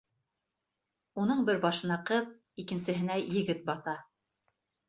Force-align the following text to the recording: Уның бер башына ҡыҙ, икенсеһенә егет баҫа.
Уның 1.25 1.43
бер 1.51 1.61
башына 1.67 1.97
ҡыҙ, 2.11 2.31
икенсеһенә 2.65 3.21
егет 3.37 3.63
баҫа. 3.69 3.97